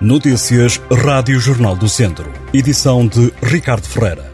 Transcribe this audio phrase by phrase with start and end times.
[0.00, 2.30] Notícias Rádio Jornal do Centro.
[2.52, 4.30] Edição de Ricardo Ferreira.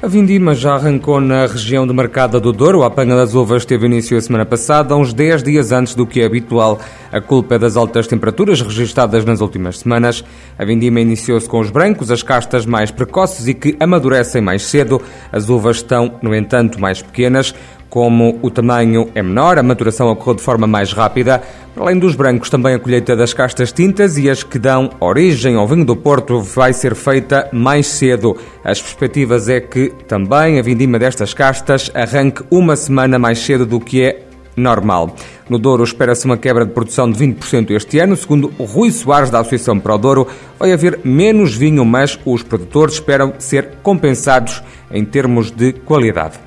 [0.00, 2.84] A vindima já arrancou na região de Marcada do Douro.
[2.84, 6.20] A apanha das uvas teve início a semana passada, uns 10 dias antes do que
[6.20, 6.78] é habitual.
[7.10, 10.24] A culpa é das altas temperaturas registadas nas últimas semanas.
[10.56, 15.02] A vindima iniciou-se com os brancos, as castas mais precoces e que amadurecem mais cedo.
[15.32, 17.52] As uvas estão, no entanto, mais pequenas.
[17.90, 21.42] Como o tamanho é menor, a maturação ocorreu de forma mais rápida.
[21.74, 25.66] Além dos brancos, também a colheita das castas tintas e as que dão origem ao
[25.66, 28.36] vinho do Porto vai ser feita mais cedo.
[28.62, 33.80] As perspectivas é que também a vindima destas castas arranque uma semana mais cedo do
[33.80, 34.22] que é
[34.58, 35.14] normal.
[35.48, 38.16] No Douro espera-se uma quebra de produção de 20% este ano.
[38.16, 40.26] Segundo Rui Soares, da Associação Pro Douro,
[40.58, 46.38] vai haver menos vinho, mas os produtores esperam ser compensados em termos de qualidade.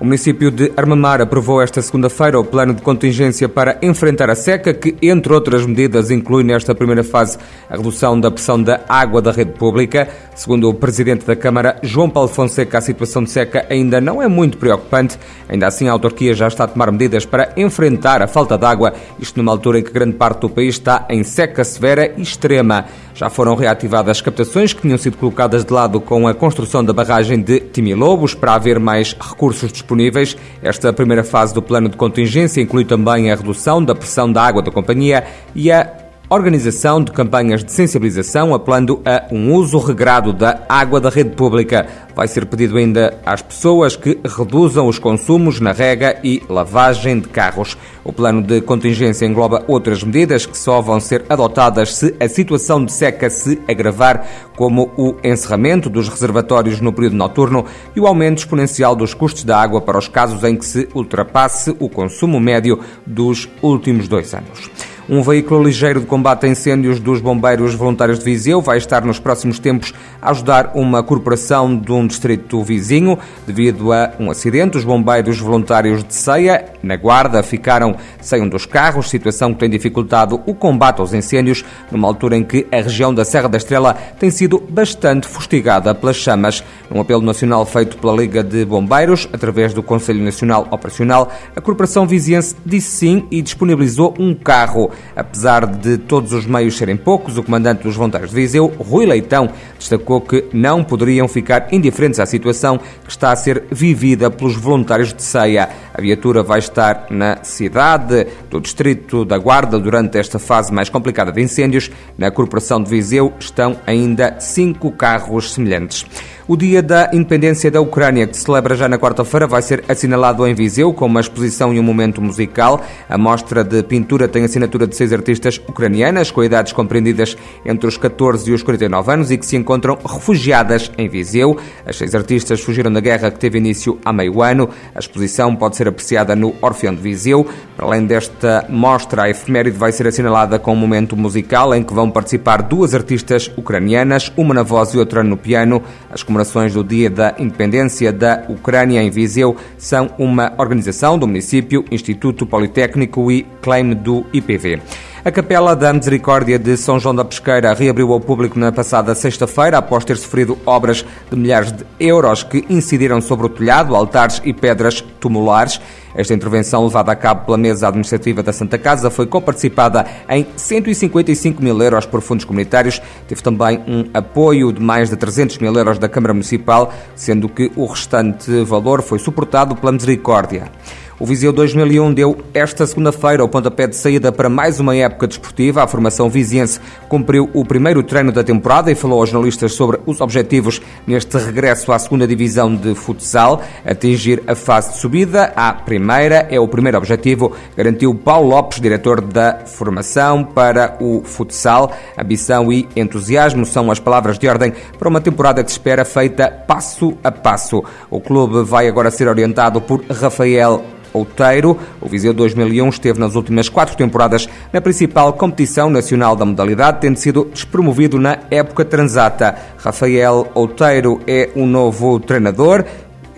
[0.00, 4.72] O município de Armamar aprovou esta segunda-feira o plano de contingência para enfrentar a seca,
[4.72, 7.36] que, entre outras medidas, inclui nesta primeira fase
[7.68, 10.08] a redução da pressão da água da rede pública.
[10.34, 14.26] Segundo o presidente da Câmara, João Paulo Fonseca, a situação de seca ainda não é
[14.26, 15.18] muito preocupante.
[15.46, 18.94] Ainda assim, a autarquia já está a tomar medidas para enfrentar a falta de água,
[19.18, 22.86] isto numa altura em que grande parte do país está em seca severa e extrema.
[23.20, 27.38] Já foram reativadas captações que tinham sido colocadas de lado com a construção da barragem
[27.38, 30.34] de Timilobos para haver mais recursos disponíveis.
[30.62, 34.62] Esta primeira fase do plano de contingência inclui também a redução da pressão da água
[34.62, 40.60] da companhia e a organização de campanhas de sensibilização apelando a um uso regrado da
[40.68, 41.88] água da rede pública.
[42.14, 47.28] Vai ser pedido ainda às pessoas que reduzam os consumos na rega e lavagem de
[47.28, 47.76] carros.
[48.04, 52.84] O plano de contingência engloba outras medidas que só vão ser adotadas se a situação
[52.84, 54.24] de seca se agravar,
[54.56, 57.64] como o encerramento dos reservatórios no período noturno
[57.96, 61.74] e o aumento exponencial dos custos da água para os casos em que se ultrapasse
[61.80, 64.70] o consumo médio dos últimos dois anos.
[65.12, 69.18] Um veículo ligeiro de combate a incêndios dos bombeiros voluntários de Viseu vai estar nos
[69.18, 73.18] próximos tempos a ajudar uma corporação de um distrito vizinho.
[73.44, 78.66] Devido a um acidente, os bombeiros voluntários de Ceia, na Guarda, ficaram sem um dos
[78.66, 83.12] carros, situação que tem dificultado o combate aos incêndios, numa altura em que a região
[83.12, 86.62] da Serra da Estrela tem sido bastante fustigada pelas chamas.
[86.88, 92.06] Num apelo nacional feito pela Liga de Bombeiros, através do Conselho Nacional Operacional, a corporação
[92.06, 94.92] viziense disse sim e disponibilizou um carro.
[95.14, 99.50] Apesar de todos os meios serem poucos, o comandante dos voluntários de Viseu, Rui Leitão,
[99.78, 105.12] destacou que não poderiam ficar indiferentes à situação que está a ser vivida pelos voluntários
[105.12, 105.68] de Ceia.
[105.92, 111.32] A viatura vai estar na cidade do Distrito da Guarda durante esta fase mais complicada
[111.32, 111.90] de incêndios.
[112.16, 116.06] Na Corporação de Viseu estão ainda cinco carros semelhantes.
[116.50, 120.44] O Dia da Independência da Ucrânia, que se celebra já na quarta-feira, vai ser assinalado
[120.44, 122.84] em Viseu com uma exposição e um momento musical.
[123.08, 127.96] A mostra de pintura tem assinatura de seis artistas ucranianas, com idades compreendidas entre os
[127.96, 131.56] 14 e os 49 anos e que se encontram refugiadas em Viseu.
[131.86, 134.68] As seis artistas fugiram da guerra que teve início há meio ano.
[134.92, 137.46] A exposição pode ser apreciada no Orfeão de Viseu.
[137.76, 141.94] Para além desta mostra, a efeméride vai ser assinalada com um momento musical em que
[141.94, 145.80] vão participar duas artistas ucranianas, uma na voz e outra no piano.
[146.10, 151.84] As comemorações do Dia da Independência da Ucrânia em Viseu são uma organização do município,
[151.90, 154.80] Instituto Politécnico e claim do IPV.
[155.22, 159.76] A Capela da Misericórdia de São João da Pesqueira reabriu ao público na passada sexta-feira,
[159.76, 164.54] após ter sofrido obras de milhares de euros que incidiram sobre o telhado, altares e
[164.54, 165.78] pedras tumulares.
[166.14, 171.62] Esta intervenção, levada a cabo pela mesa administrativa da Santa Casa, foi coparticipada em 155
[171.62, 172.98] mil euros por fundos comunitários.
[173.28, 177.70] Teve também um apoio de mais de 300 mil euros da Câmara Municipal, sendo que
[177.76, 180.72] o restante valor foi suportado pela Misericórdia.
[181.20, 185.82] O Viseu 2001 deu esta segunda-feira o pontapé de saída para mais uma época desportiva.
[185.82, 190.22] A formação viziense cumpriu o primeiro treino da temporada e falou aos jornalistas sobre os
[190.22, 193.60] objetivos neste regresso à segunda divisão de futsal.
[193.84, 199.20] Atingir a fase de subida à primeira é o primeiro objetivo, garantiu Paulo Lopes, diretor
[199.20, 201.92] da formação para o futsal.
[202.16, 206.50] Ambição e entusiasmo são as palavras de ordem para uma temporada que se espera feita
[206.66, 207.84] passo a passo.
[208.08, 211.78] O clube vai agora ser orientado por Rafael Outeiro.
[212.00, 217.18] O Viseu 2001 esteve nas últimas quatro temporadas na principal competição nacional da modalidade, tendo
[217.18, 219.56] sido despromovido na época transata.
[219.76, 222.84] Rafael Outeiro é o um novo treinador,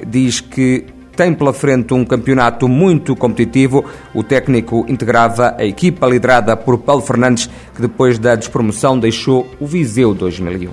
[0.07, 0.87] diz que
[1.17, 3.85] tem pela frente um campeonato muito competitivo.
[4.15, 9.67] O técnico integrava a equipa liderada por Paulo Fernandes, que depois da despromoção deixou o
[9.67, 10.71] Viseu 2001.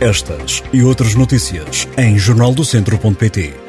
[0.00, 3.61] Estas e outras notícias em jornaldocentro.pt.